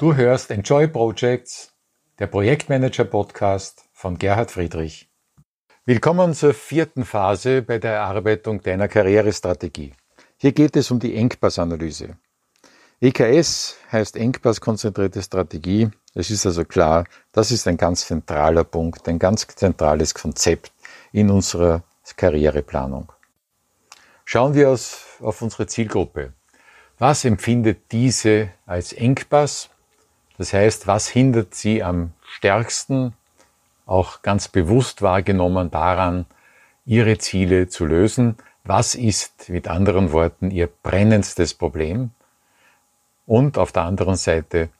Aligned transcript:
Du 0.00 0.14
hörst 0.14 0.50
Enjoy 0.50 0.88
Projects, 0.88 1.74
der 2.18 2.26
Projektmanager 2.26 3.04
Podcast 3.04 3.84
von 3.92 4.16
Gerhard 4.16 4.50
Friedrich. 4.50 5.10
Willkommen 5.84 6.32
zur 6.32 6.54
vierten 6.54 7.04
Phase 7.04 7.60
bei 7.60 7.76
der 7.76 7.96
Erarbeitung 7.96 8.62
deiner 8.62 8.88
Karrierestrategie. 8.88 9.92
Hier 10.38 10.52
geht 10.52 10.74
es 10.76 10.90
um 10.90 11.00
die 11.00 11.14
Engpassanalyse. 11.14 12.16
EKS 13.02 13.76
heißt 13.92 14.16
Engpasskonzentrierte 14.16 15.20
Strategie. 15.20 15.90
Es 16.14 16.30
ist 16.30 16.46
also 16.46 16.64
klar, 16.64 17.04
das 17.32 17.50
ist 17.50 17.68
ein 17.68 17.76
ganz 17.76 18.06
zentraler 18.06 18.64
Punkt, 18.64 19.06
ein 19.06 19.18
ganz 19.18 19.46
zentrales 19.48 20.14
Konzept 20.14 20.72
in 21.12 21.28
unserer 21.28 21.82
Karriereplanung. 22.16 23.12
Schauen 24.24 24.54
wir 24.54 24.70
auf 24.70 25.42
unsere 25.42 25.66
Zielgruppe. 25.66 26.32
Was 26.96 27.26
empfindet 27.26 27.92
diese 27.92 28.48
als 28.64 28.94
Engpass? 28.94 29.68
Das 30.40 30.54
heißt, 30.54 30.86
was 30.86 31.06
hindert 31.06 31.54
sie 31.54 31.82
am 31.82 32.14
stärksten, 32.22 33.12
auch 33.84 34.22
ganz 34.22 34.48
bewusst 34.48 35.02
wahrgenommen 35.02 35.70
daran, 35.70 36.24
ihre 36.86 37.18
Ziele 37.18 37.68
zu 37.68 37.84
lösen? 37.84 38.36
Was 38.64 38.94
ist 38.94 39.50
mit 39.50 39.68
anderen 39.68 40.12
Worten 40.12 40.50
ihr 40.50 40.70
brennendstes 40.82 41.52
Problem? 41.52 42.12
Und 43.26 43.58
auf 43.58 43.70
der 43.72 43.82
anderen 43.82 44.16
Seite, 44.16 44.70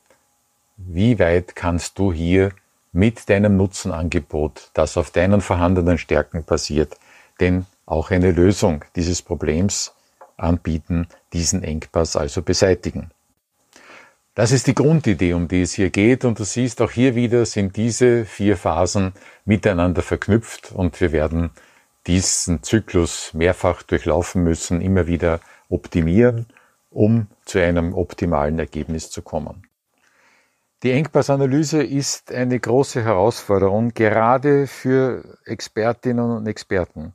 wie 0.79 1.19
weit 1.19 1.55
kannst 1.55 1.99
du 1.99 2.11
hier 2.11 2.53
mit 2.93 3.29
deinem 3.29 3.59
Nutzenangebot, 3.59 4.71
das 4.73 4.97
auf 4.97 5.11
deinen 5.11 5.43
vorhandenen 5.43 5.99
Stärken 5.99 6.43
basiert, 6.43 6.97
denn 7.39 7.67
auch 7.85 8.11
eine 8.11 8.31
Lösung 8.31 8.83
dieses 8.97 9.21
Problems 9.21 9.93
anbieten, 10.39 11.07
diesen 11.35 11.63
Engpass 11.63 12.17
also 12.17 12.41
beseitigen? 12.41 13.11
Das 14.41 14.53
ist 14.53 14.69
die 14.69 14.75
Grundidee, 14.75 15.35
um 15.35 15.49
die 15.49 15.61
es 15.61 15.75
hier 15.75 15.91
geht. 15.91 16.25
Und 16.25 16.39
du 16.39 16.45
siehst, 16.45 16.81
auch 16.81 16.91
hier 16.91 17.15
wieder 17.15 17.45
sind 17.45 17.77
diese 17.77 18.25
vier 18.25 18.57
Phasen 18.57 19.13
miteinander 19.45 20.01
verknüpft 20.01 20.73
und 20.73 20.99
wir 21.03 21.13
werden 21.13 21.51
diesen 22.07 22.63
Zyklus 22.63 23.35
mehrfach 23.35 23.83
durchlaufen 23.83 24.43
müssen, 24.43 24.81
immer 24.81 25.07
wieder 25.07 25.41
optimieren, 25.69 26.47
um 26.89 27.27
zu 27.45 27.59
einem 27.59 27.93
optimalen 27.93 28.59
Ergebnis 28.59 29.11
zu 29.11 29.21
kommen. 29.21 29.67
Die 30.85 30.93
Engpassanalyse 30.93 31.83
ist 31.83 32.33
eine 32.33 32.59
große 32.59 33.05
Herausforderung, 33.05 33.93
gerade 33.93 34.67
für 34.67 35.37
Expertinnen 35.45 36.31
und 36.31 36.47
Experten. 36.47 37.13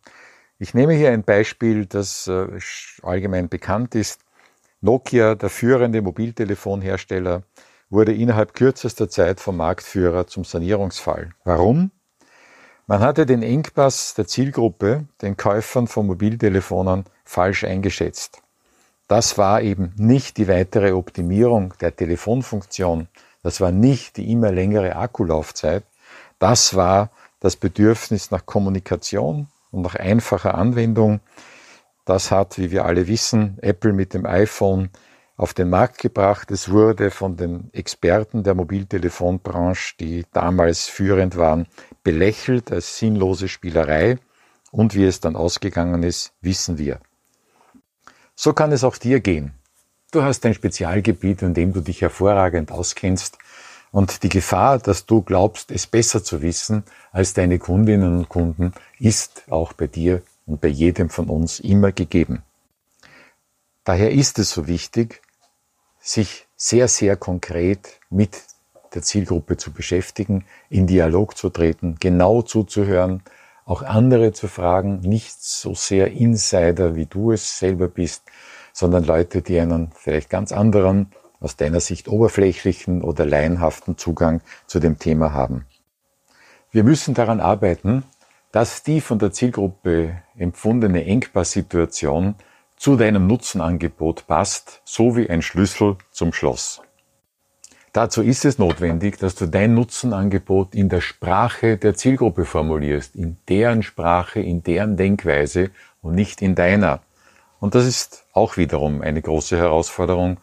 Ich 0.59 0.75
nehme 0.75 0.93
hier 0.93 1.09
ein 1.09 1.23
Beispiel, 1.23 1.87
das 1.87 2.27
äh, 2.27 2.59
allgemein 3.01 3.49
bekannt 3.49 3.95
ist. 3.95 4.24
Nokia, 4.81 5.35
der 5.35 5.49
führende 5.49 6.01
Mobiltelefonhersteller, 6.01 7.43
wurde 7.89 8.13
innerhalb 8.13 8.53
kürzester 8.53 9.09
Zeit 9.09 9.39
vom 9.39 9.57
Marktführer 9.57 10.27
zum 10.27 10.43
Sanierungsfall. 10.43 11.31
Warum? 11.43 11.91
Man 12.87 12.99
hatte 12.99 13.25
den 13.25 13.41
Engpass 13.41 14.13
der 14.13 14.27
Zielgruppe, 14.27 15.05
den 15.21 15.37
Käufern 15.37 15.87
von 15.87 16.05
Mobiltelefonen, 16.05 17.05
falsch 17.23 17.63
eingeschätzt. 17.63 18.41
Das 19.07 19.37
war 19.37 19.61
eben 19.61 19.93
nicht 19.97 20.37
die 20.37 20.47
weitere 20.47 20.91
Optimierung 20.91 21.73
der 21.81 21.95
Telefonfunktion, 21.95 23.07
das 23.43 23.61
war 23.61 23.71
nicht 23.71 24.17
die 24.17 24.31
immer 24.31 24.51
längere 24.51 24.95
Akkulaufzeit, 24.95 25.83
das 26.39 26.75
war 26.75 27.11
das 27.39 27.55
Bedürfnis 27.55 28.31
nach 28.31 28.45
Kommunikation 28.45 29.47
und 29.71 29.81
nach 29.83 29.95
einfacher 29.95 30.55
Anwendung, 30.55 31.19
das 32.06 32.31
hat, 32.31 32.58
wie 32.58 32.72
wir 32.72 32.86
alle 32.86 33.08
wissen, 33.08 33.58
Apple 33.61 33.94
mit 33.94 34.14
dem 34.14 34.25
iPhone 34.25 34.89
auf 35.38 35.53
den 35.53 35.70
Markt 35.70 35.98
gebracht. 35.98 36.52
Es 36.52 36.70
wurde 36.70 37.11
von 37.11 37.36
den 37.36 37.70
Experten 37.73 38.44
der 38.44 38.53
Mobiltelefonbranche, 38.56 39.95
die 40.00 40.26
damals 40.32 40.88
führend 40.88 41.36
waren, 41.36 41.67
belächelt 42.04 42.71
als 42.71 42.98
sinnlose 42.98 43.48
Spielerei. 43.48 44.17
Und 44.71 44.95
wie 44.95 45.05
es 45.05 45.20
dann 45.20 45.36
ausgegangen 45.36 46.04
ist, 46.04 46.33
wissen 46.42 46.77
wir. 46.77 46.99
So 48.36 48.54
kann 48.54 48.71
es 48.71 48.83
auch 48.83 48.98
dir 48.98 49.20
gehen. 49.20 49.54
Du 50.11 50.21
hast 50.21 50.45
ein 50.45 50.54
Spezialgebiet, 50.54 51.42
in 51.42 51.54
dem 51.54 51.73
du 51.73 51.82
dich 51.82 52.02
hervorragend 52.02 52.71
auskennst. 52.71 53.38
Und 53.92 54.23
die 54.23 54.30
Gefahr, 54.30 54.80
dass 54.80 55.05
du 55.05 55.21
glaubst, 55.21 55.71
es 55.71 55.88
besser 55.88 56.23
zu 56.23 56.42
wissen 56.42 56.83
als 57.11 57.33
deine 57.33 57.60
Kundinnen 57.60 58.17
und 58.17 58.30
Kunden, 58.30 58.73
ist 58.99 59.44
auch 59.49 59.73
bei 59.73 59.88
dir 59.88 60.21
und 60.45 60.61
bei 60.61 60.67
jedem 60.67 61.10
von 61.10 61.30
uns 61.30 61.60
immer 61.60 61.92
gegeben. 61.92 62.44
Daher 63.83 64.11
ist 64.11 64.39
es 64.39 64.52
so 64.52 64.67
wichtig, 64.67 65.22
sich 66.00 66.48
sehr, 66.56 66.88
sehr 66.88 67.16
konkret 67.17 68.00
mit 68.10 68.44
der 68.94 69.02
Zielgruppe 69.02 69.58
zu 69.58 69.72
beschäftigen, 69.72 70.45
in 70.70 70.88
Dialog 70.88 71.38
zu 71.38 71.50
treten, 71.50 71.98
genau 72.00 72.42
zuzuhören, 72.42 73.23
auch 73.66 73.82
andere 73.82 74.32
zu 74.32 74.48
fragen, 74.48 75.00
nicht 75.00 75.42
so 75.42 75.73
sehr 75.73 76.11
Insider, 76.11 76.95
wie 76.95 77.08
du 77.08 77.32
es 77.32 77.60
selber 77.60 77.88
bist, 77.88 78.23
sondern 78.73 79.04
Leute, 79.04 79.42
die 79.42 79.60
einen 79.60 79.92
vielleicht 79.95 80.30
ganz 80.30 80.52
anderen, 80.52 81.12
aus 81.39 81.58
deiner 81.58 81.80
Sicht 81.80 82.08
oberflächlichen 82.08 83.02
oder 83.02 83.26
laienhaften 83.26 83.98
Zugang 83.98 84.42
zu 84.67 84.80
dem 84.80 84.98
Thema 84.98 85.33
haben. 85.33 85.66
Wir 86.72 86.83
müssen 86.83 87.14
daran 87.14 87.39
arbeiten, 87.39 88.04
dass 88.55 88.83
die 88.83 89.02
von 89.02 89.20
der 89.20 89.33
Zielgruppe 89.33 90.21
empfundene 90.38 91.04
Engpasssituation 91.04 92.36
zu 92.77 92.95
deinem 92.95 93.27
Nutzenangebot 93.27 94.27
passt, 94.27 94.82
so 94.86 95.17
wie 95.17 95.30
ein 95.30 95.42
Schlüssel 95.42 95.98
zum 96.11 96.32
Schloss. 96.32 96.82
Dazu 97.92 98.21
ist 98.21 98.45
es 98.45 98.58
notwendig, 98.58 99.17
dass 99.17 99.36
du 99.36 99.48
dein 99.48 99.73
Nutzenangebot 99.73 100.73
in 100.73 100.88
der 100.88 101.02
Sprache 101.02 101.76
der 101.76 101.95
Zielgruppe 101.95 102.45
formulierst, 102.45 103.17
in 103.17 103.36
deren 103.49 103.83
Sprache, 103.83 104.39
in 104.39 104.64
deren 104.64 104.95
Denkweise 104.95 105.71
und 106.02 106.15
nicht 106.15 106.42
in 106.42 106.55
deiner. 106.55 107.02
Und 107.60 107.76
das 107.76 107.86
ist 107.86 108.23
auch 108.32 108.55
wiederum 108.55 109.02
eine 109.02 109.21
große 109.21 109.58
Herausforderung 109.58 110.38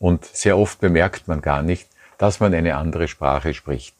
und 0.00 0.24
sehr 0.24 0.58
oft 0.58 0.80
bemerkt 0.80 1.28
man 1.28 1.40
gar 1.40 1.62
nicht, 1.62 1.88
dass 2.18 2.40
man 2.40 2.54
eine 2.54 2.74
andere 2.74 3.06
Sprache 3.06 3.54
spricht. 3.54 3.94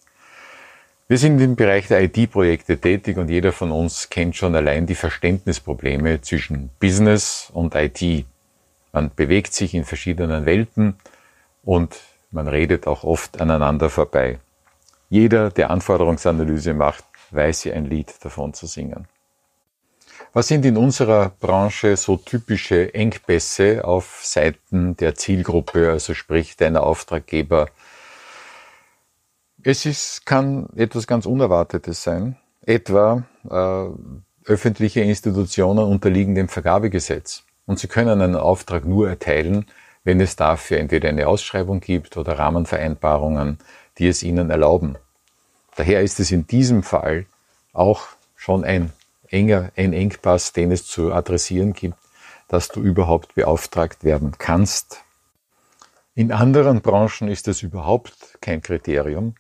Wir 1.13 1.19
sind 1.19 1.43
im 1.43 1.57
Bereich 1.57 1.89
der 1.89 2.01
IT-Projekte 2.05 2.79
tätig 2.79 3.19
und 3.19 3.29
jeder 3.29 3.53
von 3.53 3.71
uns 3.71 4.09
kennt 4.09 4.35
schon 4.35 4.57
allein 4.57 4.87
die 4.87 4.95
Verständnisprobleme 4.95 6.23
zwischen 6.23 6.71
Business 6.81 7.51
und 7.53 7.75
IT. 7.75 8.25
Man 8.93 9.11
bewegt 9.15 9.53
sich 9.53 9.75
in 9.75 9.85
verschiedenen 9.85 10.47
Welten 10.47 10.95
und 11.65 12.01
man 12.31 12.49
redet 12.49 12.87
auch 12.87 13.05
oft 13.05 13.43
aneinander 13.43 13.91
vorbei. 13.91 14.39
Jeder, 15.11 15.51
der 15.51 15.69
Anforderungsanalyse 15.69 16.73
macht, 16.73 17.05
weiß 17.31 17.65
hier 17.65 17.75
ein 17.75 17.85
Lied 17.85 18.15
davon 18.25 18.55
zu 18.55 18.67
singen. 18.67 19.07
Was 20.33 20.49
sind 20.49 20.65
in 20.65 20.79
unserer 20.79 21.29
Branche 21.41 21.99
so 21.99 22.17
typische 22.17 22.95
Engpässe 22.95 23.85
auf 23.85 24.23
Seiten 24.25 24.97
der 24.97 25.15
Zielgruppe, 25.15 25.91
also 25.91 26.15
sprich 26.15 26.57
deiner 26.57 26.83
Auftraggeber, 26.83 27.69
es 29.65 29.87
ist, 29.87 30.27
kann 30.27 30.69
etwas 30.77 31.07
ganz 31.07 31.27
Unerwartetes 31.27 32.03
sein. 32.03 32.37
Etwa 32.65 33.25
äh, 33.49 34.51
öffentliche 34.51 35.01
Institutionen 35.01 35.85
unterliegen 35.85 36.35
dem 36.35 36.49
Vergabegesetz. 36.49 37.45
Und 37.67 37.79
sie 37.79 37.89
können 37.89 38.21
einen 38.21 38.37
Auftrag 38.37 38.85
nur 38.85 39.09
erteilen, 39.09 39.67
wenn 40.05 40.21
es 40.21 40.37
dafür 40.37 40.79
entweder 40.79 41.09
eine 41.09 41.29
Ausschreibung 41.29 41.81
gibt 41.81 42.17
oder 42.17 42.39
Rahmenvereinbarungen, 42.39 43.59
die 43.99 44.09
es 44.09 44.23
ihnen 44.23 44.51
erlauben. 44.51 44.97
Daher 45.77 46.03
ist 46.03 46.21
es 46.21 46.31
in 46.33 46.47
diesem 46.47 46.83
Fall 46.83 47.27
auch 47.73 48.03
schon 48.35 48.65
ein 48.65 48.93
enger, 49.29 49.71
ein 49.77 49.93
Engpass, 49.93 50.53
den 50.53 50.73
es 50.73 50.87
zu 50.87 51.13
adressieren 51.13 51.73
gibt, 51.73 51.97
dass 52.49 52.69
du 52.69 52.81
überhaupt 52.81 53.35
beauftragt 53.35 54.05
werden 54.05 54.33
kannst. 54.39 55.03
In 56.15 56.33
anderen 56.33 56.83
Branchen 56.83 57.29
ist 57.29 57.47
das 57.47 57.63
überhaupt 57.63 58.39
kein 58.41 58.61
Kriterium. 58.61 59.35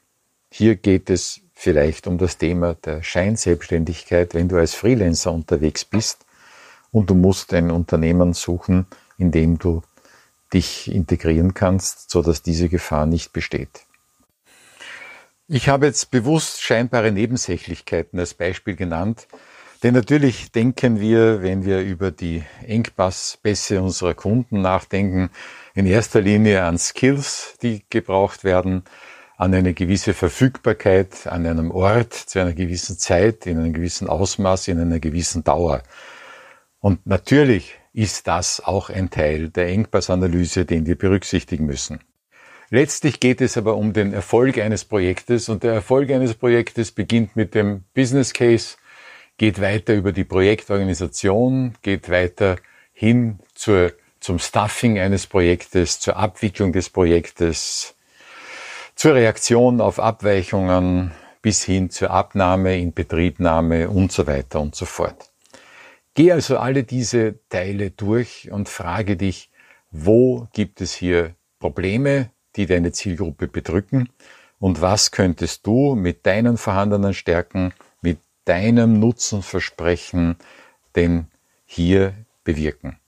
Hier 0.54 0.76
geht 0.76 1.08
es 1.08 1.40
vielleicht 1.54 2.06
um 2.06 2.18
das 2.18 2.36
Thema 2.36 2.74
der 2.74 3.02
Scheinselbstständigkeit, 3.02 4.34
wenn 4.34 4.48
du 4.48 4.58
als 4.58 4.74
Freelancer 4.74 5.32
unterwegs 5.32 5.86
bist 5.86 6.26
und 6.90 7.08
du 7.08 7.14
musst 7.14 7.54
ein 7.54 7.70
Unternehmen 7.70 8.34
suchen, 8.34 8.86
in 9.16 9.30
dem 9.30 9.58
du 9.58 9.80
dich 10.52 10.92
integrieren 10.92 11.54
kannst, 11.54 12.10
so 12.10 12.20
dass 12.20 12.42
diese 12.42 12.68
Gefahr 12.68 13.06
nicht 13.06 13.32
besteht. 13.32 13.86
Ich 15.48 15.70
habe 15.70 15.86
jetzt 15.86 16.10
bewusst 16.10 16.60
scheinbare 16.60 17.12
Nebensächlichkeiten 17.12 18.18
als 18.18 18.34
Beispiel 18.34 18.76
genannt, 18.76 19.28
denn 19.82 19.94
natürlich 19.94 20.52
denken 20.52 21.00
wir, 21.00 21.42
wenn 21.42 21.64
wir 21.64 21.80
über 21.80 22.10
die 22.10 22.44
Engpasspässe 22.66 23.80
unserer 23.80 24.12
Kunden 24.12 24.60
nachdenken, 24.60 25.30
in 25.72 25.86
erster 25.86 26.20
Linie 26.20 26.64
an 26.64 26.76
Skills, 26.76 27.56
die 27.62 27.84
gebraucht 27.88 28.44
werden, 28.44 28.84
an 29.42 29.54
eine 29.54 29.74
gewisse 29.74 30.14
Verfügbarkeit 30.14 31.26
an 31.26 31.44
einem 31.46 31.72
Ort 31.72 32.14
zu 32.14 32.38
einer 32.38 32.52
gewissen 32.52 32.96
Zeit, 32.96 33.44
in 33.44 33.58
einem 33.58 33.72
gewissen 33.72 34.06
Ausmaß, 34.06 34.68
in 34.68 34.78
einer 34.78 35.00
gewissen 35.00 35.42
Dauer. 35.42 35.82
Und 36.78 37.04
natürlich 37.08 37.74
ist 37.92 38.28
das 38.28 38.60
auch 38.64 38.88
ein 38.88 39.10
Teil 39.10 39.48
der 39.48 39.66
Engpassanalyse, 39.66 40.64
den 40.64 40.86
wir 40.86 40.96
berücksichtigen 40.96 41.66
müssen. 41.66 41.98
Letztlich 42.70 43.18
geht 43.18 43.40
es 43.40 43.56
aber 43.56 43.76
um 43.76 43.92
den 43.92 44.12
Erfolg 44.12 44.58
eines 44.58 44.84
Projektes 44.84 45.48
und 45.48 45.64
der 45.64 45.72
Erfolg 45.72 46.12
eines 46.12 46.34
Projektes 46.34 46.92
beginnt 46.92 47.34
mit 47.34 47.56
dem 47.56 47.82
Business 47.94 48.32
Case, 48.32 48.76
geht 49.38 49.60
weiter 49.60 49.94
über 49.94 50.12
die 50.12 50.24
Projektorganisation, 50.24 51.74
geht 51.82 52.08
weiter 52.08 52.58
hin 52.92 53.40
zur, 53.54 53.92
zum 54.20 54.38
Stuffing 54.38 55.00
eines 55.00 55.26
Projektes, 55.26 55.98
zur 55.98 56.16
Abwicklung 56.16 56.72
des 56.72 56.90
Projektes, 56.90 57.96
zur 59.02 59.16
Reaktion 59.16 59.80
auf 59.80 59.98
Abweichungen 59.98 61.10
bis 61.42 61.64
hin 61.64 61.90
zur 61.90 62.12
Abnahme, 62.12 62.78
Inbetriebnahme 62.78 63.90
und 63.90 64.12
so 64.12 64.28
weiter 64.28 64.60
und 64.60 64.76
so 64.76 64.84
fort. 64.84 65.32
Geh 66.14 66.30
also 66.30 66.56
alle 66.58 66.84
diese 66.84 67.34
Teile 67.48 67.90
durch 67.90 68.52
und 68.52 68.68
frage 68.68 69.16
dich, 69.16 69.50
wo 69.90 70.46
gibt 70.52 70.80
es 70.80 70.94
hier 70.94 71.34
Probleme, 71.58 72.30
die 72.54 72.66
deine 72.66 72.92
Zielgruppe 72.92 73.48
bedrücken 73.48 74.08
und 74.60 74.80
was 74.80 75.10
könntest 75.10 75.66
du 75.66 75.96
mit 75.96 76.24
deinen 76.24 76.56
vorhandenen 76.56 77.12
Stärken, 77.12 77.74
mit 78.02 78.20
deinem 78.44 79.00
Nutzenversprechen 79.00 80.36
denn 80.94 81.26
hier 81.64 82.14
bewirken. 82.44 83.00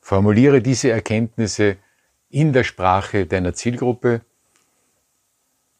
Formuliere 0.00 0.60
diese 0.60 0.90
Erkenntnisse 0.90 1.76
in 2.30 2.52
der 2.52 2.64
Sprache 2.64 3.26
deiner 3.26 3.54
Zielgruppe 3.54 4.22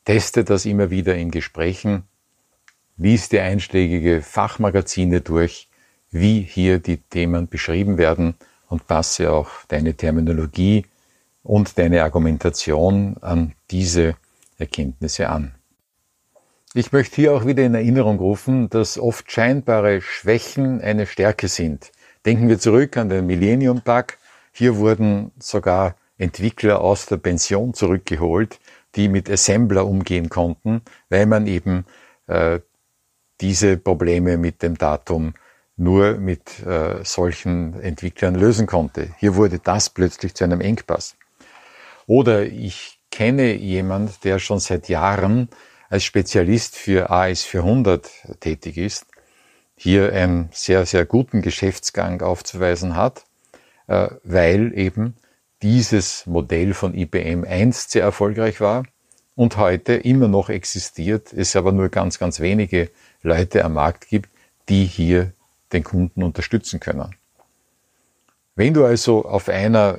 Teste 0.06 0.44
das 0.44 0.64
immer 0.66 0.90
wieder 0.90 1.16
in 1.16 1.32
Gesprächen. 1.32 2.04
Lies 2.96 3.28
dir 3.28 3.42
einschlägige 3.42 4.22
Fachmagazine 4.22 5.20
durch, 5.20 5.68
wie 6.10 6.40
hier 6.40 6.78
die 6.78 6.98
Themen 6.98 7.48
beschrieben 7.48 7.98
werden 7.98 8.36
und 8.68 8.86
passe 8.86 9.32
auch 9.32 9.50
deine 9.66 9.94
Terminologie 9.94 10.86
und 11.42 11.76
deine 11.76 12.04
Argumentation 12.04 13.16
an 13.20 13.54
diese 13.72 14.14
Erkenntnisse 14.58 15.28
an. 15.28 15.56
Ich 16.72 16.92
möchte 16.92 17.16
hier 17.16 17.34
auch 17.34 17.44
wieder 17.44 17.64
in 17.64 17.74
Erinnerung 17.74 18.18
rufen, 18.18 18.70
dass 18.70 18.98
oft 18.98 19.30
scheinbare 19.32 20.02
Schwächen 20.02 20.80
eine 20.82 21.06
Stärke 21.06 21.48
sind. 21.48 21.90
Denken 22.24 22.48
wir 22.48 22.60
zurück 22.60 22.96
an 22.96 23.08
den 23.08 23.26
Millennium 23.26 23.80
Bug. 23.80 24.18
Hier 24.52 24.76
wurden 24.76 25.32
sogar 25.40 25.96
Entwickler 26.16 26.80
aus 26.80 27.06
der 27.06 27.16
Pension 27.16 27.74
zurückgeholt, 27.74 28.60
die 28.96 29.08
mit 29.08 29.30
Assembler 29.30 29.86
umgehen 29.86 30.28
konnten, 30.28 30.82
weil 31.08 31.26
man 31.26 31.46
eben 31.46 31.84
äh, 32.26 32.60
diese 33.40 33.76
Probleme 33.76 34.38
mit 34.38 34.62
dem 34.62 34.78
Datum 34.78 35.34
nur 35.76 36.14
mit 36.14 36.64
äh, 36.64 37.04
solchen 37.04 37.78
Entwicklern 37.80 38.34
lösen 38.34 38.66
konnte. 38.66 39.10
Hier 39.18 39.36
wurde 39.36 39.58
das 39.58 39.90
plötzlich 39.90 40.34
zu 40.34 40.44
einem 40.44 40.62
Engpass. 40.62 41.16
Oder 42.06 42.46
ich 42.46 42.98
kenne 43.10 43.54
jemand, 43.54 44.24
der 44.24 44.38
schon 44.38 44.58
seit 44.58 44.88
Jahren 44.88 45.48
als 45.90 46.04
Spezialist 46.04 46.76
für 46.76 47.10
AS400 47.10 48.38
tätig 48.40 48.78
ist, 48.78 49.06
hier 49.76 50.12
einen 50.12 50.48
sehr, 50.52 50.86
sehr 50.86 51.04
guten 51.04 51.42
Geschäftsgang 51.42 52.22
aufzuweisen 52.22 52.96
hat, 52.96 53.24
äh, 53.86 54.08
weil 54.24 54.76
eben 54.76 55.14
dieses 55.62 56.26
Modell 56.26 56.74
von 56.74 56.94
IBM 56.94 57.44
einst 57.44 57.90
sehr 57.90 58.02
erfolgreich 58.02 58.60
war 58.60 58.84
und 59.34 59.56
heute 59.56 59.94
immer 59.94 60.28
noch 60.28 60.48
existiert, 60.48 61.32
es 61.32 61.56
aber 61.56 61.72
nur 61.72 61.88
ganz, 61.88 62.18
ganz 62.18 62.40
wenige 62.40 62.90
Leute 63.22 63.64
am 63.64 63.74
Markt 63.74 64.08
gibt, 64.08 64.30
die 64.68 64.84
hier 64.84 65.32
den 65.72 65.84
Kunden 65.84 66.22
unterstützen 66.22 66.80
können. 66.80 67.14
Wenn 68.54 68.74
du 68.74 68.84
also 68.84 69.24
auf 69.24 69.48
einer 69.48 69.98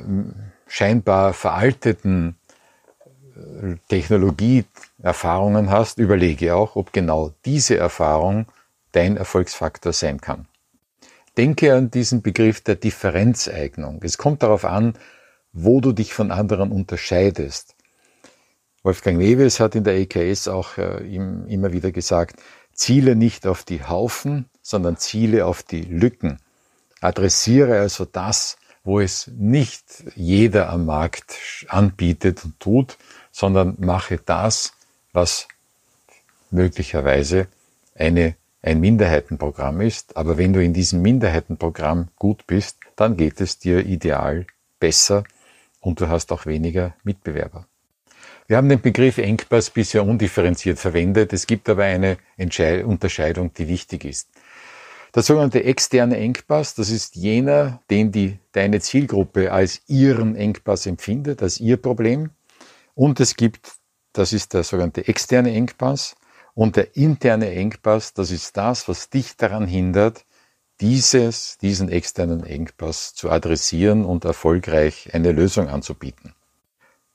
scheinbar 0.68 1.34
veralteten 1.34 2.36
äh, 3.36 3.76
Technologie 3.88 4.66
Erfahrungen 5.02 5.70
hast, 5.70 6.00
überlege 6.00 6.56
auch, 6.56 6.76
ob 6.76 6.92
genau 6.92 7.32
diese 7.46 7.78
Erfahrung 7.78 8.48
dein 8.92 9.16
Erfolgsfaktor 9.16 9.94
sein 9.94 10.20
kann. 10.20 10.48
Denke 11.38 11.76
an 11.76 11.92
diesen 11.92 12.24
Begriff 12.24 12.62
der 12.62 12.76
Differenzeignung. 12.76 14.02
Es 14.02 14.18
kommt 14.18 14.42
darauf 14.42 14.66
an, 14.66 14.96
wo 15.60 15.82
du 15.82 15.92
dich 15.92 16.14
von 16.14 16.32
anderen 16.32 16.72
unterscheidest. 16.72 17.76
Wolfgang 18.84 19.18
Mewes 19.18 19.60
hat 19.60 19.74
in 19.74 19.84
der 19.84 19.98
EKS 19.98 20.48
auch 20.48 20.78
äh, 20.78 21.04
immer 21.08 21.74
wieder 21.74 21.92
gesagt, 21.92 22.40
ziele 22.74 23.16
nicht 23.16 23.48
auf 23.48 23.64
die 23.64 23.84
Haufen, 23.84 24.46
sondern 24.62 24.98
ziele 24.98 25.48
auf 25.48 25.64
die 25.64 25.82
Lücken. 25.82 26.38
Adressiere 27.02 27.80
also 27.80 28.06
das, 28.06 28.58
wo 28.84 29.00
es 29.00 29.32
nicht 29.36 30.04
jeder 30.16 30.70
am 30.70 30.86
Markt 30.86 31.66
anbietet 31.70 32.46
und 32.46 32.60
tut, 32.60 32.98
sondern 33.32 33.78
mache 33.80 34.20
das, 34.24 34.74
was 35.12 35.48
möglicherweise 36.52 37.48
eine, 37.96 38.36
ein 38.62 38.80
Minderheitenprogramm 38.80 39.82
ist. 39.82 40.16
Aber 40.16 40.38
wenn 40.38 40.54
du 40.54 40.64
in 40.64 40.74
diesem 40.74 41.02
Minderheitenprogramm 41.02 42.10
gut 42.16 42.46
bist, 42.46 42.78
dann 42.96 43.18
geht 43.18 43.42
es 43.42 43.58
dir 43.58 43.84
ideal 43.86 44.46
besser 44.80 45.24
und 45.88 46.02
du 46.02 46.10
hast 46.10 46.34
auch 46.34 46.46
weniger 46.46 46.96
Mitbewerber. 47.04 47.66
Wir 48.48 48.58
haben 48.58 48.68
den 48.68 48.82
Begriff 48.82 49.18
Engpass 49.18 49.70
bisher 49.70 50.06
undifferenziert 50.06 50.80
verwendet. 50.80 51.32
Es 51.32 51.48
gibt 51.48 51.70
aber 51.70 51.84
eine 51.86 52.18
Unterscheidung, 52.86 53.54
die 53.54 53.70
wichtig 53.70 54.04
ist. 54.04 54.30
Der 55.16 55.24
sogenannte 55.24 55.64
externe 55.64 56.18
Engpass, 56.18 56.76
das 56.76 56.90
ist 56.90 57.16
jener, 57.16 57.82
den 57.90 58.12
die, 58.12 58.38
deine 58.52 58.82
Zielgruppe 58.82 59.54
als 59.54 59.82
ihren 59.88 60.36
Engpass 60.36 60.86
empfindet, 60.86 61.42
als 61.42 61.62
ihr 61.62 61.78
Problem. 61.78 62.32
Und 62.94 63.22
es 63.22 63.38
gibt, 63.38 63.72
das 64.12 64.34
ist 64.34 64.54
der 64.54 64.64
sogenannte 64.64 65.08
externe 65.08 65.54
Engpass. 65.54 66.18
Und 66.54 66.76
der 66.76 66.98
interne 66.98 67.50
Engpass, 67.52 68.14
das 68.14 68.32
ist 68.32 68.58
das, 68.58 68.90
was 68.90 69.10
dich 69.10 69.38
daran 69.38 69.68
hindert, 69.68 70.26
dieses, 70.82 71.58
diesen 71.58 71.90
externen 71.90 72.44
Engpass 72.44 73.14
zu 73.14 73.30
adressieren 73.30 74.06
und 74.06 74.26
erfolgreich 74.26 75.10
eine 75.14 75.32
Lösung 75.32 75.70
anzubieten. 75.70 76.34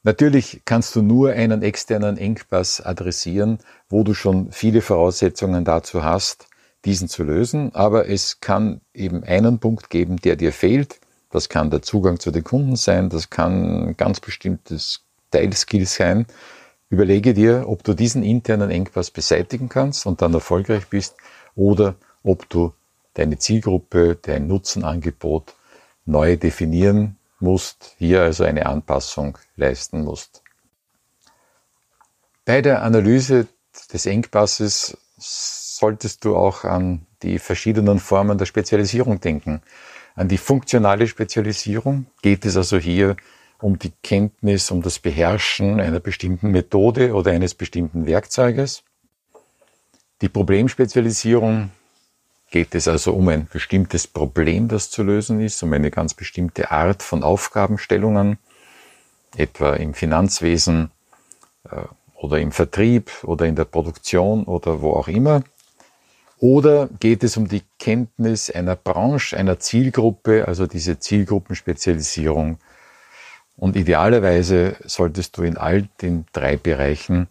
Natürlich 0.04 0.62
kannst 0.64 0.96
du 0.96 1.02
nur 1.02 1.30
einen 1.30 1.62
externen 1.62 2.16
Engpass 2.16 2.80
adressieren, 2.80 3.58
wo 3.88 4.02
du 4.02 4.14
schon 4.14 4.50
viele 4.50 4.80
Voraussetzungen 4.80 5.64
dazu 5.64 6.02
hast, 6.02 6.46
diesen 6.84 7.06
zu 7.06 7.22
lösen, 7.22 7.72
aber 7.74 8.08
es 8.08 8.40
kann 8.40 8.80
eben 8.92 9.22
einen 9.22 9.60
Punkt 9.60 9.90
geben, 9.90 10.16
der 10.16 10.34
dir 10.34 10.52
fehlt. 10.52 10.98
Das 11.30 11.48
kann 11.48 11.70
der 11.70 11.82
Zugang 11.82 12.18
zu 12.18 12.32
den 12.32 12.42
Kunden 12.42 12.74
sein, 12.74 13.10
das 13.10 13.30
kann 13.30 13.90
ein 13.90 13.96
ganz 13.96 14.18
bestimmtes 14.18 15.02
Teilskill 15.30 15.86
sein. 15.86 16.26
Überlege 16.90 17.32
dir, 17.32 17.68
ob 17.68 17.84
du 17.84 17.94
diesen 17.94 18.24
internen 18.24 18.70
Engpass 18.70 19.12
beseitigen 19.12 19.68
kannst 19.68 20.04
und 20.04 20.20
dann 20.20 20.34
erfolgreich 20.34 20.88
bist 20.88 21.14
oder 21.54 21.94
ob 22.24 22.48
du 22.50 22.72
deine 23.14 23.38
Zielgruppe, 23.38 24.18
dein 24.20 24.46
Nutzenangebot 24.46 25.54
neu 26.04 26.36
definieren 26.36 27.16
musst, 27.40 27.94
hier 27.98 28.22
also 28.22 28.44
eine 28.44 28.66
Anpassung 28.66 29.38
leisten 29.56 30.04
musst. 30.04 30.42
Bei 32.44 32.62
der 32.62 32.82
Analyse 32.82 33.46
des 33.92 34.06
Engpasses 34.06 34.96
solltest 35.18 36.24
du 36.24 36.36
auch 36.36 36.64
an 36.64 37.06
die 37.22 37.38
verschiedenen 37.38 37.98
Formen 37.98 38.38
der 38.38 38.46
Spezialisierung 38.46 39.20
denken. 39.20 39.62
An 40.14 40.28
die 40.28 40.38
funktionale 40.38 41.06
Spezialisierung 41.06 42.06
geht 42.22 42.44
es 42.44 42.56
also 42.56 42.78
hier 42.78 43.16
um 43.60 43.78
die 43.78 43.92
Kenntnis, 44.02 44.70
um 44.70 44.82
das 44.82 44.98
Beherrschen 44.98 45.80
einer 45.80 46.00
bestimmten 46.00 46.50
Methode 46.50 47.14
oder 47.14 47.30
eines 47.30 47.54
bestimmten 47.54 48.06
Werkzeuges. 48.06 48.82
Die 50.20 50.28
Problemspezialisierung 50.28 51.70
geht 52.52 52.74
es 52.74 52.86
also 52.86 53.14
um 53.14 53.28
ein 53.28 53.48
bestimmtes 53.50 54.06
Problem, 54.06 54.68
das 54.68 54.90
zu 54.90 55.02
lösen 55.02 55.40
ist, 55.40 55.60
um 55.62 55.72
eine 55.72 55.90
ganz 55.90 56.14
bestimmte 56.14 56.70
Art 56.70 57.02
von 57.02 57.24
Aufgabenstellungen, 57.24 58.38
etwa 59.36 59.74
im 59.74 59.94
Finanzwesen 59.94 60.90
äh, 61.68 61.82
oder 62.14 62.38
im 62.38 62.52
Vertrieb 62.52 63.10
oder 63.24 63.46
in 63.46 63.56
der 63.56 63.64
Produktion 63.64 64.44
oder 64.44 64.82
wo 64.82 64.92
auch 64.92 65.08
immer. 65.08 65.42
Oder 66.38 66.88
geht 67.00 67.24
es 67.24 67.36
um 67.36 67.48
die 67.48 67.62
Kenntnis 67.78 68.50
einer 68.50 68.76
Branche, 68.76 69.36
einer 69.36 69.58
Zielgruppe, 69.58 70.46
also 70.46 70.66
diese 70.66 70.98
Zielgruppenspezialisierung. 70.98 72.58
Und 73.56 73.76
idealerweise 73.76 74.76
solltest 74.84 75.38
du 75.38 75.42
in 75.42 75.56
all 75.56 75.88
den 76.02 76.26
drei 76.32 76.56
Bereichen 76.56 77.28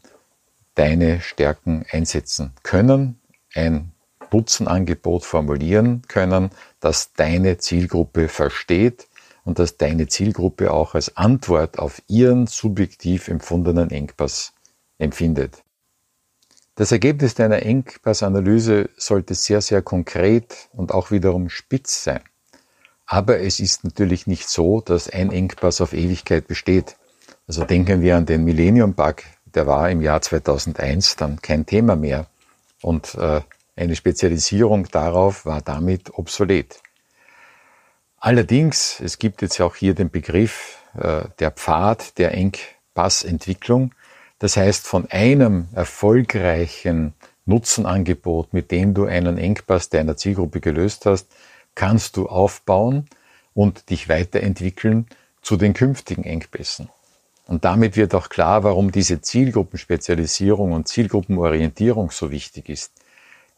deine 0.75 1.21
Stärken 1.21 1.85
einsetzen 1.91 2.53
können, 2.63 3.19
ein 3.53 3.91
Nutzenangebot 4.31 5.25
formulieren 5.25 6.03
können, 6.07 6.51
das 6.79 7.13
deine 7.13 7.57
Zielgruppe 7.57 8.27
versteht 8.27 9.07
und 9.43 9.59
das 9.59 9.77
deine 9.77 10.07
Zielgruppe 10.07 10.71
auch 10.71 10.95
als 10.95 11.17
Antwort 11.17 11.79
auf 11.79 12.01
ihren 12.07 12.47
subjektiv 12.47 13.27
empfundenen 13.27 13.91
Engpass 13.91 14.53
empfindet. 14.97 15.63
Das 16.75 16.91
Ergebnis 16.91 17.35
deiner 17.35 17.63
Engpassanalyse 17.63 18.89
sollte 18.97 19.35
sehr, 19.35 19.61
sehr 19.61 19.81
konkret 19.81 20.69
und 20.71 20.93
auch 20.93 21.11
wiederum 21.11 21.49
spitz 21.49 22.03
sein. 22.03 22.21
Aber 23.05 23.39
es 23.39 23.59
ist 23.59 23.83
natürlich 23.83 24.25
nicht 24.25 24.47
so, 24.47 24.79
dass 24.79 25.09
ein 25.09 25.31
Engpass 25.31 25.81
auf 25.81 25.93
Ewigkeit 25.93 26.47
besteht. 26.47 26.95
Also 27.45 27.65
denken 27.65 28.01
wir 28.01 28.15
an 28.15 28.25
den 28.25 28.45
Millennium 28.45 28.93
Bug, 28.93 29.17
der 29.53 29.67
war 29.67 29.89
im 29.89 30.01
Jahr 30.01 30.21
2001 30.21 31.17
dann 31.17 31.41
kein 31.41 31.65
Thema 31.65 31.97
mehr 31.97 32.27
und 32.81 33.15
äh, 33.15 33.41
eine 33.81 33.95
Spezialisierung 33.95 34.87
darauf 34.91 35.45
war 35.45 35.61
damit 35.61 36.17
obsolet. 36.17 36.81
Allerdings, 38.17 38.99
es 38.99 39.17
gibt 39.17 39.41
jetzt 39.41 39.59
auch 39.59 39.75
hier 39.75 39.95
den 39.95 40.11
Begriff 40.11 40.77
äh, 40.97 41.23
der 41.39 41.51
Pfad 41.51 42.17
der 42.19 42.33
Engpassentwicklung. 42.33 43.93
Das 44.39 44.57
heißt, 44.57 44.87
von 44.87 45.09
einem 45.09 45.67
erfolgreichen 45.73 47.13
Nutzenangebot, 47.45 48.53
mit 48.53 48.71
dem 48.71 48.93
du 48.93 49.05
einen 49.05 49.37
Engpass 49.37 49.89
deiner 49.89 50.15
Zielgruppe 50.15 50.61
gelöst 50.61 51.05
hast, 51.05 51.27
kannst 51.73 52.17
du 52.17 52.27
aufbauen 52.27 53.07
und 53.53 53.89
dich 53.89 54.07
weiterentwickeln 54.07 55.07
zu 55.41 55.57
den 55.57 55.73
künftigen 55.73 56.23
Engpässen. 56.23 56.89
Und 57.47 57.65
damit 57.65 57.97
wird 57.97 58.13
auch 58.13 58.29
klar, 58.29 58.63
warum 58.63 58.91
diese 58.91 59.21
Zielgruppenspezialisierung 59.21 60.73
und 60.73 60.87
Zielgruppenorientierung 60.87 62.11
so 62.11 62.31
wichtig 62.31 62.69
ist. 62.69 62.91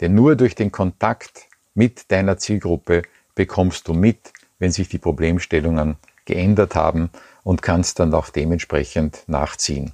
Denn 0.03 0.15
nur 0.15 0.35
durch 0.35 0.53
den 0.53 0.69
Kontakt 0.69 1.47
mit 1.75 2.11
deiner 2.11 2.37
Zielgruppe 2.37 3.03
bekommst 3.35 3.87
du 3.87 3.93
mit, 3.93 4.33
wenn 4.59 4.69
sich 4.69 4.89
die 4.89 4.97
Problemstellungen 4.97 5.95
geändert 6.25 6.75
haben 6.75 7.09
und 7.43 7.61
kannst 7.61 7.99
dann 7.99 8.13
auch 8.13 8.27
dementsprechend 8.27 9.23
nachziehen. 9.27 9.93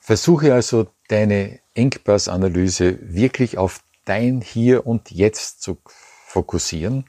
Versuche 0.00 0.52
also 0.52 0.88
deine 1.06 1.60
Engpassanalyse 1.74 2.98
wirklich 3.00 3.58
auf 3.58 3.78
dein 4.04 4.40
Hier 4.40 4.88
und 4.88 5.12
Jetzt 5.12 5.62
zu 5.62 5.78
fokussieren 5.84 7.04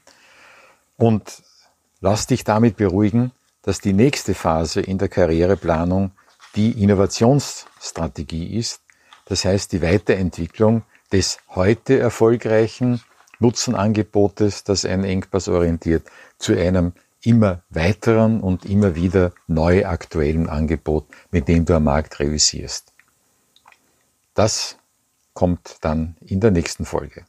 und 0.98 1.42
lass 2.00 2.28
dich 2.28 2.44
damit 2.44 2.76
beruhigen, 2.76 3.32
dass 3.62 3.80
die 3.80 3.92
nächste 3.92 4.34
Phase 4.34 4.82
in 4.82 4.98
der 4.98 5.08
Karriereplanung 5.08 6.12
die 6.54 6.80
Innovationsstrategie 6.80 8.56
ist, 8.56 8.82
das 9.24 9.44
heißt 9.44 9.72
die 9.72 9.82
Weiterentwicklung 9.82 10.84
des 11.12 11.38
heute 11.48 11.98
erfolgreichen 11.98 13.02
Nutzenangebotes, 13.38 14.64
das 14.64 14.84
einen 14.84 15.04
Engpass 15.04 15.48
orientiert, 15.48 16.06
zu 16.38 16.54
einem 16.54 16.92
immer 17.22 17.62
weiteren 17.70 18.40
und 18.40 18.64
immer 18.64 18.94
wieder 18.94 19.32
neu 19.46 19.86
aktuellen 19.86 20.48
Angebot, 20.48 21.06
mit 21.30 21.48
dem 21.48 21.64
du 21.64 21.74
am 21.74 21.84
Markt 21.84 22.20
revisierst. 22.20 22.92
Das 24.34 24.76
kommt 25.34 25.78
dann 25.80 26.16
in 26.20 26.40
der 26.40 26.50
nächsten 26.50 26.84
Folge. 26.84 27.24